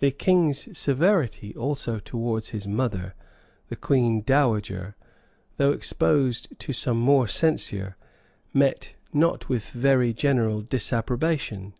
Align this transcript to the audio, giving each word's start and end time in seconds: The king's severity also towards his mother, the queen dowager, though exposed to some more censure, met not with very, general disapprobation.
The 0.00 0.10
king's 0.12 0.78
severity 0.78 1.54
also 1.54 1.98
towards 1.98 2.48
his 2.56 2.66
mother, 2.66 3.14
the 3.68 3.76
queen 3.76 4.22
dowager, 4.22 4.96
though 5.58 5.72
exposed 5.72 6.58
to 6.58 6.72
some 6.72 6.96
more 6.98 7.28
censure, 7.28 7.98
met 8.54 8.94
not 9.12 9.50
with 9.50 9.68
very, 9.68 10.14
general 10.14 10.62
disapprobation. 10.62 11.74